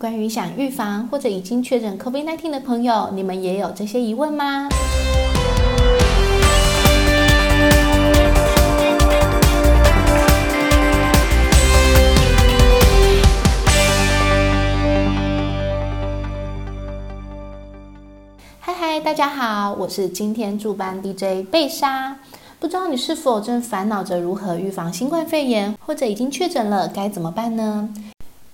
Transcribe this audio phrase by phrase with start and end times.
[0.00, 4.70] 关于想预防或者已经确诊 COVID-19 的朋友，你们也有这些疑问吗？
[18.58, 22.16] 嗨嗨，大家好，我是今天驻班 DJ 贝莎。
[22.58, 27.90] 不知道你是否正烦恼着如何预防新冠肺炎，或者已经确诊了该怎么办呢？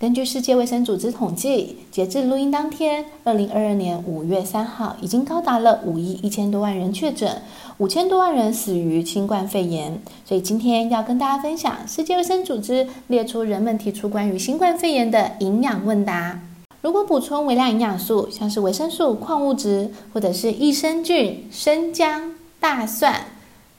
[0.00, 7.42] 根据世界卫生组织统计，截至录音当天，二零二二年五月三号，已经高达了五亿一千多万人确诊，
[7.76, 10.00] 五千多万人死于新冠肺炎。
[10.24, 16.40] 所以今天要跟大家分享，世界卫生组织列出人们提出关于新冠肺炎的营养问答。
[16.80, 23.26] 如果补充微量营养素，像是维生素、矿物质，或者是益生菌、生姜、大蒜、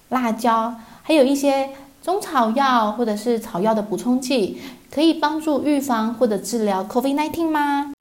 [0.10, 7.94] 辣椒，还有一些中草药或者是草药的补充剂，可以帮助预防或者治疗 COVID-19 吗？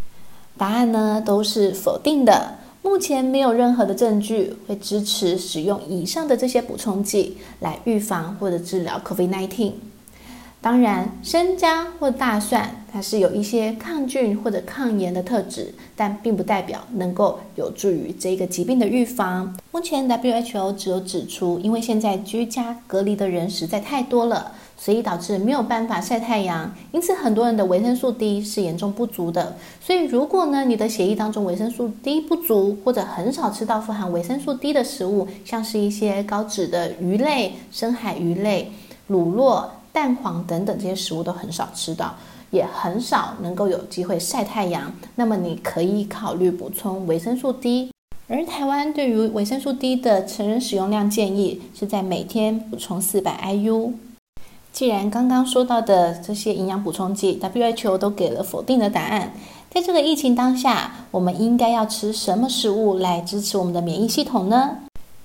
[0.56, 2.54] 答案呢都是否定的。
[2.82, 9.72] 目前没有任何的证据会支持使用以上的这些补充剂来预防或者治疗 COVID-19。
[10.62, 19.56] 当然，生姜或大蒜它是有一些抗菌或者抗炎的特质，但并不代表能够有助于这个疾病的预防。
[19.72, 29.56] 目前 WHO 只有指出，因为现在居家隔离的人实在太多了，所以导致没有办法晒太阳，因此很多人的维生素 D 是严重不足的。
[29.80, 38.70] 所以如果呢你的血液当中维生素 D 不足，或者很少吃到富含维生素 D 的食物，像是一些高脂的鱼类、深海鱼类、
[39.06, 39.64] 乳酪。
[39.92, 42.14] 蛋黄等等这些食物都很少吃到，
[42.50, 44.92] 也很少能够有机会晒太阳。
[45.16, 47.90] 那么你可以考虑补充维生素 D。
[48.28, 53.92] 而台湾对于维生素 D 的成人使用量建议是在每天补充四百 IU。
[54.72, 59.32] 既然刚刚说到的这些营养补充剂，WHO 都给了否定的答案，
[59.68, 64.78] 在这个疫情当下，我们应该要吃什么食物来支持我们的免疫系统呢？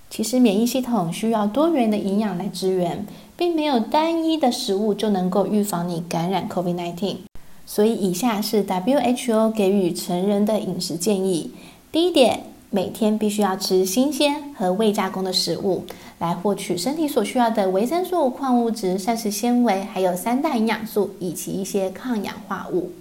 [0.10, 3.06] 其实免疫系统需要多元的营养来支援。
[3.38, 7.18] 并没有单一的食物就能够预防你感染 COVID-19，
[7.66, 11.52] 所以以下是 WHO 给予成人的饮食建议。
[11.92, 15.84] 第一点，每天必须要吃新鲜和未加工的食物，
[16.20, 22.92] 来获取身体所需要的维生素、矿物质、膳食纤维，还有三大营养素以及一些抗氧化物。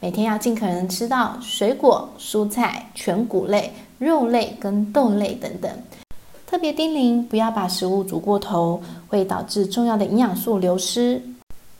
[0.00, 5.70] 每天要尽可能吃到水果、蔬菜、全谷类、肉类跟豆类等等。
[6.52, 11.22] 特别叮咛，不要把食物煮过头，会导致重要的营养素流失。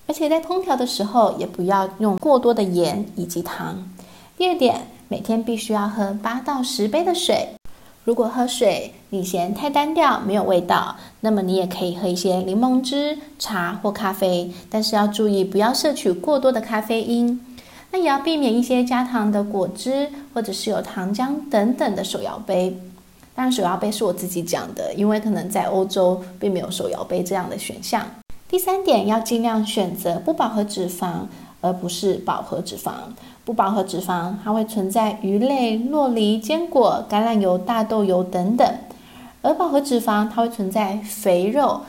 [0.06, 3.86] 而且在烹调的时候，也不要用过多的盐以及糖。
[4.34, 7.46] 第二点，每天必须要喝八到十杯的水。
[8.04, 17.38] 如果喝水你嫌太单调、没有味道，那么你也可以喝一些柠檬汁、茶或咖啡，但是要注意不要摄取过多的咖啡因。
[17.90, 22.74] 那也要避免一些加糖的果汁，或者是有糖浆等等的手摇杯。
[23.34, 28.06] 当然，手摇杯是我自己讲的，因为可能在欧洲并没有手摇杯这样的选项。
[28.48, 31.26] 第三点，要尽量选择不饱和脂肪，
[31.62, 32.92] 而不是饱和脂肪。
[33.44, 38.70] 不饱和脂肪它会存在鱼类、洛梨、坚果、橄榄油、大豆油等等，
[39.40, 41.80] 而饱和脂肪它会存在肥肉、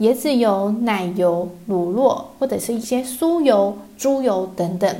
[0.00, 4.96] 椰子油、奶油、乳酪或者是一些酥油、猪油等等。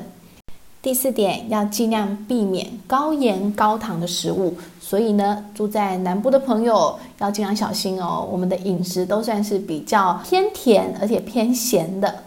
[0.86, 4.54] 第四点，要尽量避免高盐高糖的食物。
[4.80, 8.24] 所以呢，住在南部的朋友要尽量小心哦。
[8.30, 12.22] 我们的饮食都算是比较偏甜，而且偏咸的。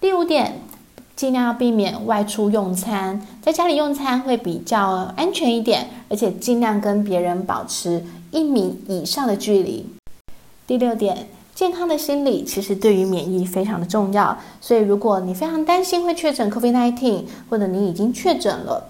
[0.00, 0.62] 第五点，
[1.14, 9.84] 尽量要避免外出用餐，在家里用餐会比较安全一点，而且尽量跟别人保持一米以上的距离。
[10.66, 11.28] 第六点。
[11.62, 18.84] 健康的心理其实对于免疫非常的重要，所以如果你非常担心会确诊 COVID-19，或者你已经确诊了，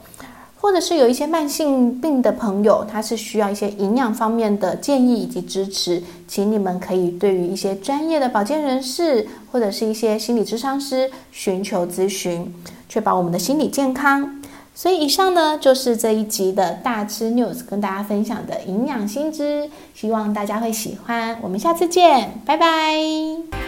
[0.59, 12.55] 或者是有一些慢性病的朋友，他是需要一些营养方面的建议以及支持，请你们可以对于一些专业的保健人士或者是一些心理咨商师寻求咨询，
[12.89, 14.42] 确保我们的心理健康。
[14.75, 21.39] 所以以上呢就是这一集的大吃 news 跟大家分享的营养新知，希望大家会喜欢。
[21.43, 23.62] 我们下次见，拜拜。